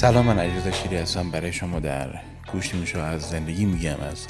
[0.00, 1.30] سلام من علیرضا شیری هستم.
[1.30, 2.20] برای شما در
[2.52, 4.26] گوش میشو از زندگی میگم از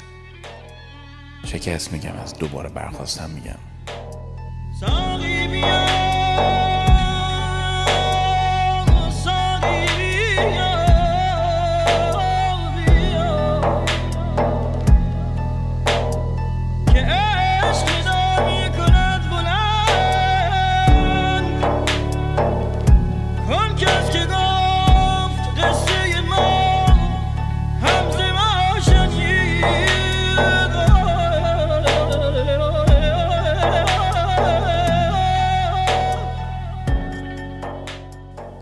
[1.45, 3.59] شکست میگم از دوباره برخواستم میگم.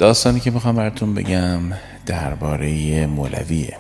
[0.06, 1.60] داستانی که می‌خوام براتون بگم
[2.06, 3.78] درباره مولویه.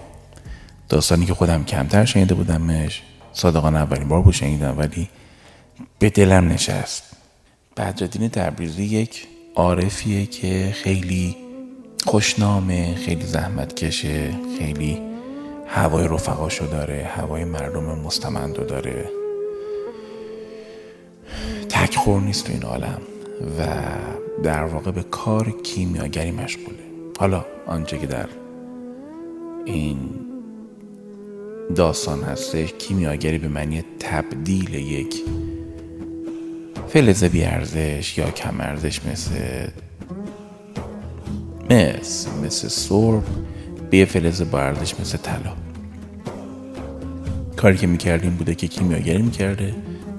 [0.89, 3.03] داستانی که خودم کمتر شنیده بودمش.
[3.33, 5.09] صادقانه اولین بار بود شنیدم ولی
[5.99, 7.03] به دلم نشست.
[7.77, 11.35] بدردین تبریزی یک عارفیه که خیلی
[12.05, 15.01] خوشنامه خیلی زحمت کشه خیلی
[15.67, 19.09] هوای رفقاشو داره هوای مردم مستمندو داره.
[21.69, 23.01] تکخور نیست تو این عالم.
[23.41, 23.67] و
[24.43, 26.77] در واقع به کار کیمیاگری مشغوله.
[27.19, 28.27] حالا آنچه که در
[29.65, 29.97] این
[31.75, 35.23] داستان هستش کیمیاگری به معنی تبدیل یک
[36.87, 39.31] فلز بی ارزش یا کم ارزش مثل
[41.69, 43.23] مثل مثل سرب
[43.89, 45.53] به فلز با ارزش مثل طلا.
[47.55, 49.75] کاری که می‌کرد بوده که کیمیاگری می‌کرده.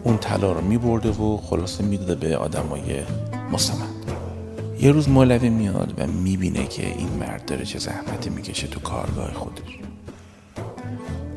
[0.06, 3.02] اون طلا رو میبرده و خلاصه می‌داده به آدمای
[3.52, 4.12] مستمند
[4.80, 9.32] یه روز مولوی میاد و می‌بینه که این مرد داره چه زحمتی می‌کشه تو کارگاه
[9.32, 9.78] خودش.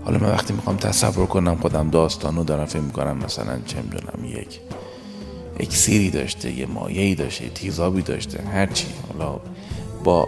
[0.06, 4.60] حالا من وقتی می‌خوام تصور کنم خودم داستانو دارم فکر می‌کنم مثلا چه می‌دونم یک
[5.60, 8.88] اکسیری داشته یه مایهی داشته تیزابی داشته هرچی.
[9.14, 9.40] حالا
[10.04, 10.28] با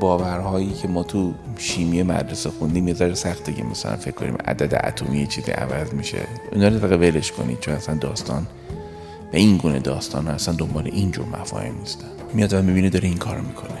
[0.00, 4.80] باورهایی که ما تو شیمی مدرسه خوندیم یه ذره سخته که مثلا فکر کنیم عدد
[4.84, 6.18] اتمی چیزی عوض میشه.
[6.52, 8.46] اینا رو ولش کنید چون اصلا داستان
[9.32, 12.08] و این گونه داستان ها اصلا دنبال اینجور مفاهیم نیستن.
[12.34, 13.78] میاد و می‌بینه داره این کار می‌کنه.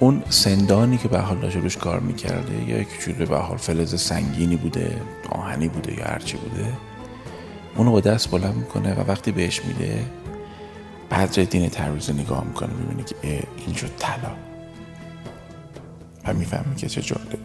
[0.00, 4.56] اون سندانی که به حال روش کار می‌کرده یا یک جور به حال فلز سنگینی
[4.56, 6.66] بوده آهنی بوده یا هرچی بوده
[7.76, 10.04] اونو با دست بلند می‌کنه و وقتی بهش میده
[11.10, 13.16] بدر دین ترویز نگاه می‌کنه می‌بینه که
[13.66, 14.53] این شد طلا.
[16.24, 17.38] و می‌فهمی که چه جالب.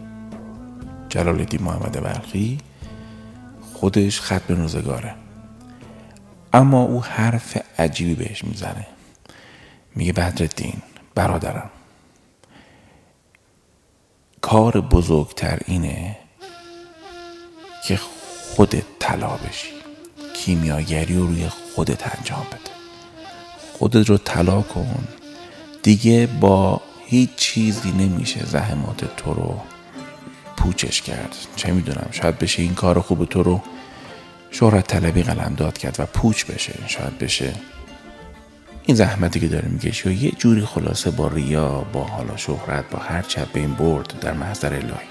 [1.08, 2.58] جلال الدین محمد بلخی
[3.74, 5.14] خودش خط به روزگاره.
[6.52, 8.86] اما او حرف عجیبی بهش می‌زنه.
[9.94, 10.82] میگه بدرالدین
[11.14, 11.70] برادرم
[14.40, 16.16] کار بزرگتر اینه
[17.86, 17.96] که
[18.54, 19.68] خودت طلا بشی
[20.34, 22.70] کیمیاگری رو روی خودت انجام بده.
[23.72, 25.08] خودت رو طلا کن.
[25.82, 29.60] دیگه با هیچ چیزی نمیشه زحمات تو رو
[30.56, 31.36] پوچش کرد.
[31.56, 33.62] چه می‌دونم شاید بشه این کار خوب تو رو
[34.50, 36.74] شهرت طلبی قلم داد کرد و پوچ بشه.
[36.86, 37.54] شاید بشه
[38.84, 42.98] این زحمتی که داره می‌کشی و یه جوری خلاصه با ریا با حالا شهرت با
[42.98, 45.08] هر چپ به این برد در محضر الهی.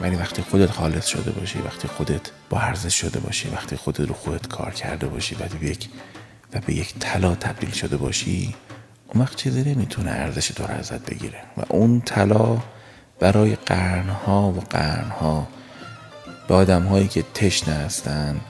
[0.00, 4.14] ولی وقتی خودت خالص شده باشی وقتی خودت با ارزش شده باشی وقتی خودت رو
[4.14, 5.88] خودت کار کرده باشی و به یک
[6.54, 8.54] و به یک طلا تبدیل شده باشی
[9.16, 11.38] اون وقت چیزی نمی‌تونه ارزش تو رو ازت بگیره.
[11.56, 12.58] و اون طلا
[13.20, 15.46] برای قرنها و قرنها
[16.48, 18.40] به آدم هایی که تشنه هستن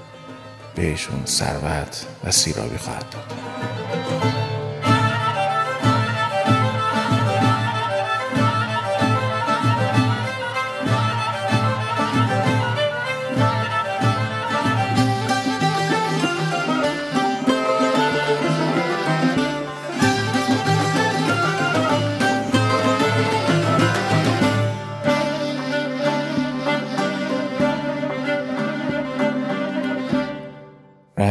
[0.75, 4.46] بهشون ثروت و سیرابی خواهد داد.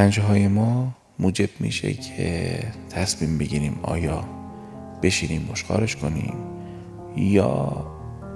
[0.05, 2.59] رنج های ما موجب میشه که
[2.89, 4.23] تصمیم بگیریم آیا
[5.03, 6.33] بشینیم مشخارش کنیم
[7.17, 7.85] یا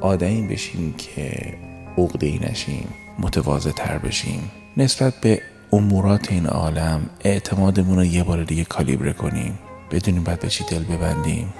[0.01, 1.57] آدمی بشیم که
[1.97, 2.87] عقده ای نشیم
[3.19, 4.51] متواضع تر بشیم.
[4.77, 5.41] نسبت به
[5.73, 9.59] امورات این عالم اعتمادمون رو یه بار دیگه کالیبره کنیم.
[9.91, 11.53] بدونیم باید به چی دل ببندیم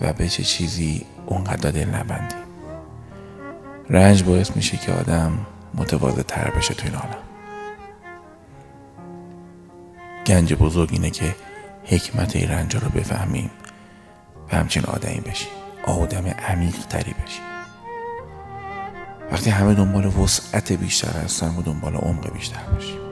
[0.00, 2.38] و به چه چیزی اونقدر دل نبندیم.
[3.90, 5.32] رنج باعث میشه که آدم
[5.74, 7.30] متواضع تر بشه تو این عالم.
[10.26, 11.34] گنج بزرگ اینه که
[11.84, 13.50] حکمت رنجا رو بفهمیم
[14.52, 15.48] و همچین آدمی بشیم
[15.84, 17.42] آدم عمیق تری بشیم
[19.32, 23.09] وقتی همه دنبال وسعت بیشتر هستن و دنبال عمق بیشتر باشیم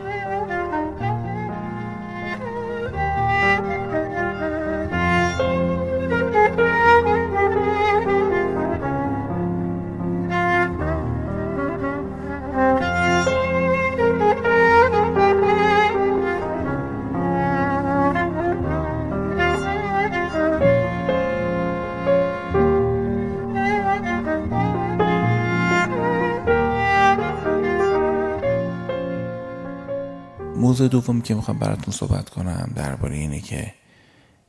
[30.79, 33.75] موضوع دوم که می‌خوام براتون صحبت کنم درباره اینه که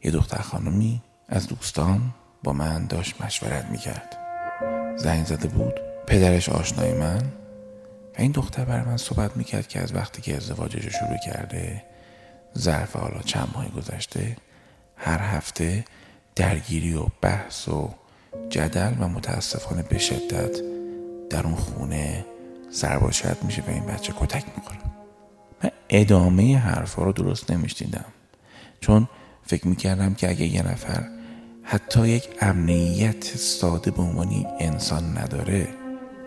[0.03, 2.01] یه دختر خانمی از دوستان
[2.43, 4.17] با من داشت مشورت می‌کرد.
[4.97, 5.73] زنگ زده بود
[6.07, 7.21] پدرش آشنای من.
[8.17, 11.83] و این دختر بر من صحبت می‌کرد که از وقتی که ازدواجش رو شروع کرده
[12.57, 14.37] ظرف حالا چند ماه گذشته
[14.95, 15.85] هر هفته
[16.35, 17.89] درگیری و بحث و
[18.49, 20.61] جدل و متاسفانه به شدت
[21.29, 22.25] در اون خونه
[22.71, 24.88] سرباشت میشه و این بچه کتک می‌خوره.
[25.63, 28.05] من ادامه حرفا رو درست نمیشنیدم.
[28.81, 29.07] چون
[29.45, 31.03] فکر می‌کردم که اگه یه نفر
[31.63, 35.67] حتی یک امنیت ساده به عنوان انسان نداره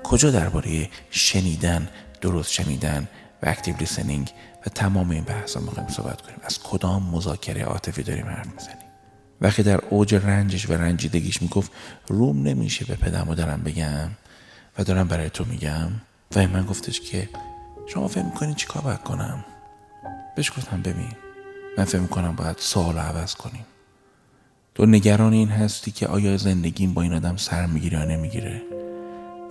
[0.04, 1.88] کجا درباره شنیدن
[2.20, 3.08] درست شنیدن
[3.42, 4.30] و اکتیو لیسنینگ
[4.66, 8.76] و تمام این بحثا می‌خوایم صحبت کنیم؟ از کدام مذاکره عاطفی داریم حرف می‌زنیم؟
[9.40, 11.72] وقتی در اوج رنجش و رنجیدگیش می‌گفت
[12.08, 14.10] روم نمیشه به پدرم و دارم بگم
[14.78, 15.90] و دارم برای تو میگم.
[16.36, 17.28] و من گفتش که
[17.86, 19.44] شما فهم می‌کنین چی کار باید کنم؟
[20.36, 21.12] بهش گفتم ببین
[21.78, 23.66] من فهم می‌کنم باید سوال عوض کنیم.
[24.74, 28.62] تو نگران این هستی که آیا زندگیم با این آدم سر می‌گیره یا نمی‌گیره؟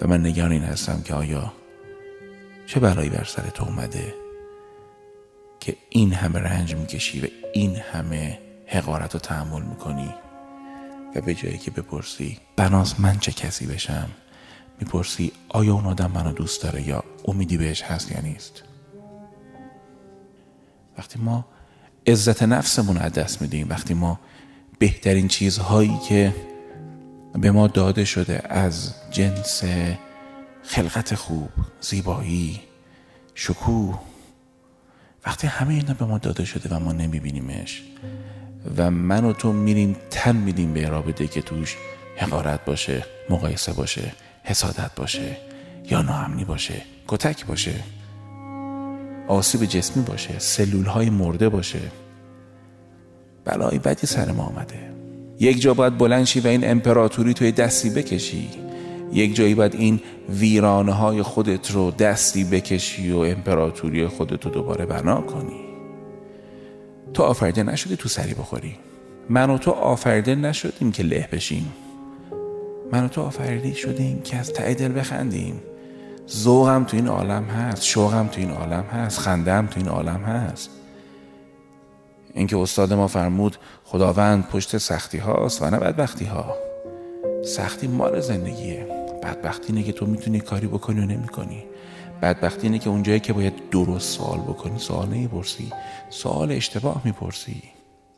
[0.02, 1.54] و من نگران این هستم که آیا
[2.68, 4.14] چه برایی بر سر تو اومده
[5.60, 10.14] که این همه رنج می‌کشی و این همه حقارت رو تحمل می‌کنی؟
[11.16, 14.10] و به جایی که بپرسی بناس من چه کسی بشم؟
[14.82, 18.64] می‌پرسی آیا اون آدم منو دوست داره یا امیدی بهش هست یا نیست؟
[20.98, 21.46] وقتی ما
[22.08, 24.20] عزت نفسمون از دست میدیم وقتی ما
[24.80, 26.36] بهترین چیزهایی که
[27.34, 29.64] به ما داده شده از جنس
[30.64, 31.50] خلقت خوب
[31.82, 32.62] زیبایی
[33.36, 34.00] شکوه
[35.26, 37.84] وقتی همه اینا به ما داده شده و ما نمیبینیمش
[38.78, 41.78] و من و تو میریم تن میدیم به رابطه که توش
[42.18, 44.12] حقارت باشه مقایسه باشه
[44.44, 45.38] حسادت باشه
[45.90, 47.74] یا ناامنی باشه کتک باشه
[49.28, 51.80] آسیب جسمی باشه سلول های مرده باشه.
[53.46, 54.92] بلای بدی سر ما آمده.
[55.40, 58.50] یک جا باید بلند شی و این امپراتوری توی دستی بکشی.
[59.14, 60.00] یک جایی باید این
[60.30, 65.60] ویرانه های خودت رو دستی بکشی و امپراتوری خودت رو دوباره بنا کنی.
[67.14, 68.76] تو آفریده نشدی تو سری بخوری.
[69.30, 71.74] من و تو آفریده نشدیم که له بشیم.
[72.92, 75.62] من و تو آفریده شدیم که از ته دل بخندیم.
[76.30, 80.70] ذوقم تو این عالم هست شوقم تو این عالم هست خندم تو این عالم هست.
[82.34, 86.56] اینکه استاد ما فرمود خداوند پشت سختی هاست و نه بدبختی ها.
[87.46, 88.88] سختی مال زندگیه.
[89.24, 91.64] بدبختی اینه که تو می‌تونی کاری بکنی و نمی‌کنی.
[92.22, 95.72] بدبختی اینه که اونجایی که باید درست سوال بکنی سوال نمی‌پرسی
[96.10, 97.64] سوال اشتباه می‌پرسی.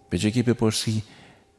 [0.10, 1.04] به جایی که بپرسی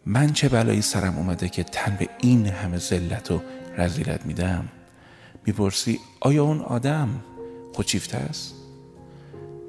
[0.07, 3.41] من چه بلایی سرم اومده که تن به این همه ذلت و
[3.79, 4.69] رزیلت میدم؟
[5.47, 7.09] می‌پرسی آیا اون آدم
[7.73, 8.55] خودشیفته است؟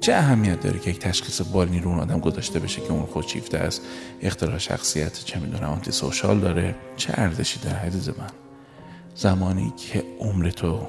[0.00, 3.58] چه اهمیت داره که یک تشخیص بالینی رو اون آدم گذاشته بشه که اون خودشیفته
[3.58, 3.82] است؟
[4.22, 8.30] اختلال شخصیت چه می‌دونم آنتی سوشال داره؟ چه ارزشی داره عزیز من؟
[9.14, 10.86] زمانی که عمر تو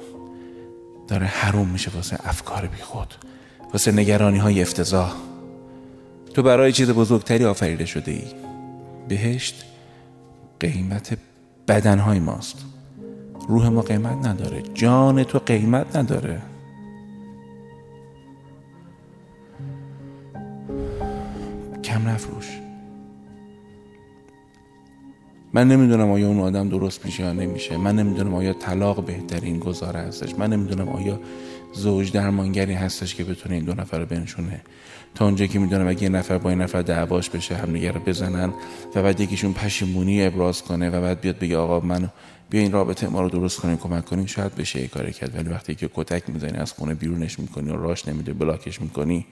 [1.08, 3.14] داره حروم میشه واسه افکار بیخود
[3.72, 5.14] واسه نگرانی های افتضاح.
[6.34, 8.47] تو برای چیز بزرگتری آفریده شده ای
[9.08, 9.64] بهشت
[10.60, 11.18] قیمت
[11.68, 12.64] بدنهای ماست.
[13.48, 14.62] روح ما قیمت نداره.
[14.74, 16.42] جان تو قیمت نداره.
[21.84, 22.60] کم نفروش
[25.52, 27.76] من نمی‌دونم آیا اون آدم درست میشه یا نمیشه.
[27.76, 30.38] من نمی‌دونم آیا طلاق بهترین گذاره هستش.
[30.38, 31.20] من نمی‌دونم آیا
[31.78, 34.60] زوج درمانگری هستش که بتونه این دو نفر رو بنشونه.
[35.14, 38.52] تا اونجا که می‌دونم اگه یه نفر با این نفر دعواش بشه همدیگه رو بزنن
[38.94, 42.08] و بعد یکیشون پشیمونی ابراز کنه و بعد بیاد بگه آقا من
[42.50, 45.36] بیا این رابطه ما رو درست کنین کمک کنین شاید بشه یه کاری کرد.
[45.36, 49.26] ولی وقتی که کتک می‌زنی از خونه بیرونش می‌کنی و راش نمیده بلاکش می‌کنی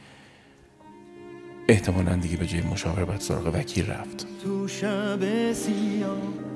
[1.69, 4.27] احتمالا دیگه به جای مشاور باید سراغ وکیل رفت.
[4.45, 6.56] تو شب سیاه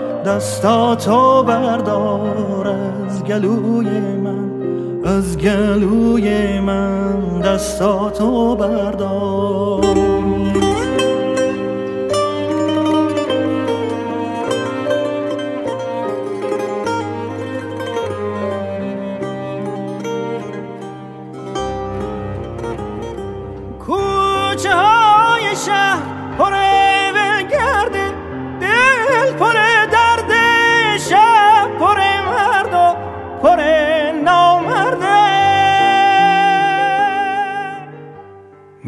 [0.25, 4.51] دستاتو بردار از گلوی من
[5.05, 7.41] از گلوی من.
[7.41, 10.10] دستاتو بردار.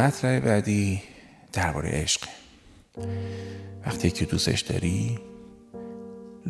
[0.04, 1.02] مطلب بعدی
[1.54, 2.22] درباره عشق.
[3.86, 5.20] وقتی که دوستش داری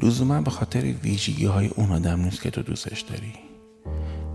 [0.02, 3.34] لزوما به خاطر ویژگی های اون آدم نیست که تو دوستش داری.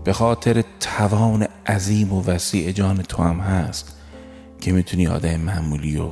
[0.03, 3.95] به خاطر توان عظیم و وسیع جان تو هم هست
[4.61, 6.09] که می‌تونی آدم معمولی و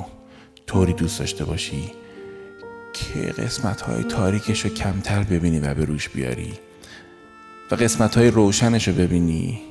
[0.67, 1.91] طوری دوست داشته باشی
[2.93, 6.53] که قسمت های تاریکش رو کمتر ببینی و به روش بیاری
[7.71, 9.61] و قسمت های روشنش رو ببینی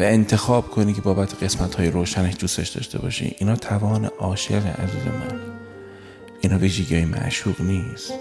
[0.00, 3.34] و انتخاب کنی که بابت قسمت های روشنش دوستش داشته باشی.
[3.38, 5.38] اینا توان عاشق عزیز من.
[6.40, 8.12] اینا ویژگی های معشوق نیست.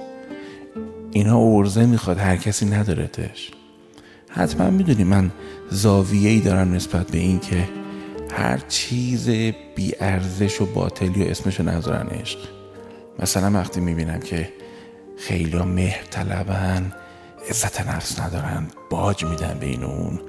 [1.11, 3.51] اینا ارزه می‌خواد هر کسی ندارتش.
[4.29, 5.31] حتما می‌دونی من
[5.69, 7.69] زاویه ای دارم نسبت به این که
[8.31, 9.29] هر چیز
[9.75, 12.39] بی ارزش و باطلی و اسمشو نذارن عشق.
[13.19, 14.49] مثلا وقتی می‌بینم که
[15.17, 16.93] خیلی مهر طلبن
[17.49, 20.19] عزت نفس ندارن باج میدن به این اون.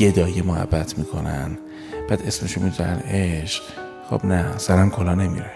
[0.00, 1.58] گدایی محبت می‌کنن.
[2.08, 3.62] بعد اسمشو می‌ذارن عشق.
[4.10, 5.52] خب نه سرم کلا نمیره.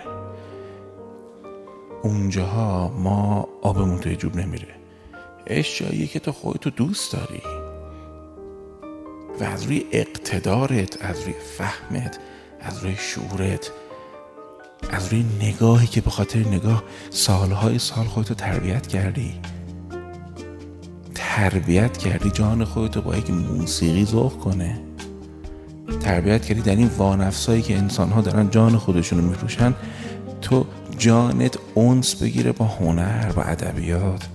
[2.02, 4.74] اونجاها ما آبمون توی جوب نمیره.
[5.46, 7.42] عشق جاییه که تو خودتو دوست داری.
[9.40, 12.18] و از روی اقتدارت از روی فهمت
[12.60, 13.70] از روی شعورت
[14.90, 19.40] از روی نگاهی که به خاطر نگاه سالهای سال خودتو تربیت کردی.
[21.36, 24.78] تربیت کردی جان خودتو با یک موسیقی ذوق کنه.
[26.00, 29.74] تربیت کردی در این وانفسایی که انسان ها دارن جان خودشونو میفروشن
[30.42, 30.66] تو
[30.98, 34.28] جانت اونس بگیره با هنر با ادبیات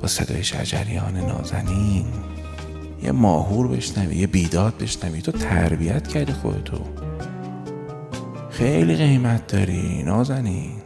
[0.00, 2.06] با صدای شجریان نازنین.
[3.02, 5.22] یه ماهور بشنوی یه بیداد بشنوی.
[5.22, 6.78] تو تربیت کردی خودتو.
[8.50, 10.81] خیلی قیمت داری نازنین.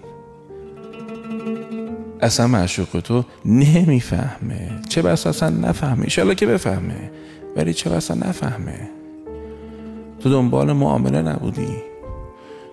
[2.21, 4.81] اصلا معشوق تو نمی‌فهمه.
[4.89, 6.05] چه بس اصلا نفهمه.
[6.05, 7.11] ایشالا که بفهمه.
[7.57, 8.91] ولی چه بس نفهمه.
[10.21, 11.77] تو دنبال معامله نبودی.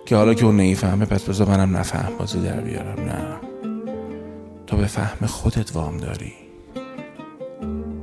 [0.06, 2.12] که حالا که اون نمی‌فهمه پس بذار منم نفهم.
[2.18, 3.04] بازی در بیارم.
[3.04, 3.36] نه.
[4.66, 6.32] تو به فهم خودت وام داری.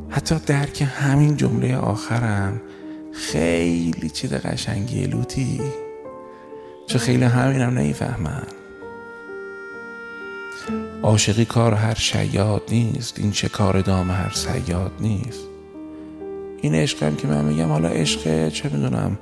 [0.10, 2.62] حتی درک همین جمله آخرم
[3.14, 5.62] خیلی چیز قشنگی لوتی.
[6.88, 8.44] چه خیلی همینم نمی‌فهمن.
[11.04, 15.40] عاشقی کار هر شیاد نیست این چه کار دام هر سیاد نیست.
[16.62, 19.20] این عشقم که من میگم حالا عشق چه می‌دونم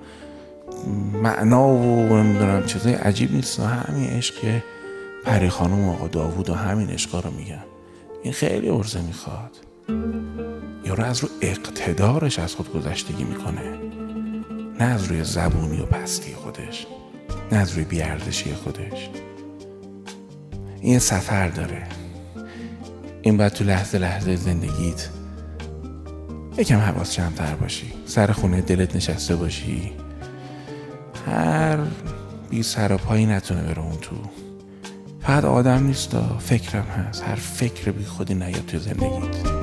[1.13, 3.59] معنا و نمی‌دونم چیزای عجیب نیست.
[3.59, 4.61] همین عشق
[5.25, 7.63] پری خانم و آقا داوود و همین عشقا رو میگم.
[8.23, 9.51] این خیلی ارزه می‌خواد.
[10.85, 13.79] یارو از رو اقتدارش از خود گذشتگی می‌کنه.
[14.79, 16.87] نه از روی زبونی و پستی خودش
[17.51, 19.09] نه از روی بیاردشی خودش.
[20.81, 21.83] این سفر داره.
[23.21, 25.09] این باید تو لحظه لحظه زندگیت
[26.57, 27.93] یکم حواس جمعتر باشی.
[28.05, 29.91] سر خونه دلت نشسته باشی.
[31.27, 31.77] هر
[32.49, 34.15] بی سر و پایی نتونه بره اون تو.
[35.21, 37.23] فقط آدم نیست فکرم هست.
[37.23, 39.58] هر فکر بی خودی نیاد تو زندگیت.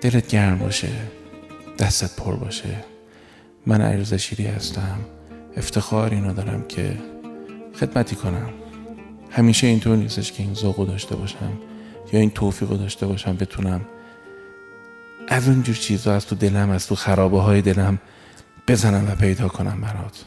[0.00, 0.88] دلت گرم باشه
[1.78, 2.84] دستت پر باشه.
[3.66, 4.98] من عریض شیری هستم.
[5.56, 6.98] افتخار اینو دارم که
[7.80, 8.50] خدمتی کنم.
[9.30, 11.52] همیشه اینطور نیستش که این ذوقو داشته باشم
[12.12, 13.80] یا این توفیقو داشته باشم بتونم
[15.28, 17.98] از اونجور چیزا از تو دلم از تو خرابه های دلم
[18.68, 20.24] بزنم و پیدا کنم برات.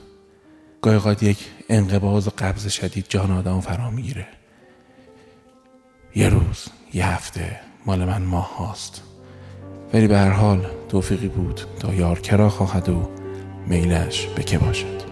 [0.81, 1.37] گاهی یک
[1.69, 4.27] انقباض و قبض شدید جان آدم فرا می‌گیره.
[6.15, 9.12] یه روز یه هفته مال من ماه هاست.
[9.93, 13.09] ولی به هر حال توفیقی بود تا یار کرا خواهد و
[13.67, 15.03] میلش به که باشد.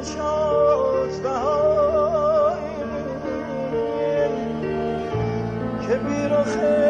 [0.00, 2.76] نشاز بهای
[5.88, 6.85] که بیرخه